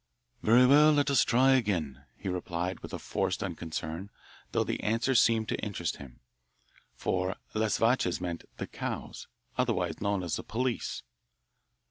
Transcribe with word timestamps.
"Very 0.41 0.65
well, 0.65 0.91
let 0.91 1.11
us 1.11 1.23
try 1.23 1.51
again," 1.51 2.05
he 2.17 2.27
replied 2.27 2.79
with 2.79 2.91
a 2.91 2.97
forced 2.97 3.43
unconcern, 3.43 4.09
though 4.51 4.63
the 4.63 4.81
answer 4.81 5.13
seemed 5.13 5.47
to 5.49 5.59
interest 5.63 5.97
him, 5.97 6.21
for 6.95 7.35
"les 7.53 7.77
vaches" 7.77 8.19
meant 8.19 8.43
"the 8.57 8.65
cows," 8.65 9.27
otherwise 9.59 10.01
known 10.01 10.23
as 10.23 10.37
the 10.37 10.43
police. 10.43 11.03